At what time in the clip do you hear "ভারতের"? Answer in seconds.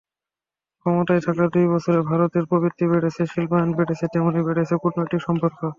2.09-2.43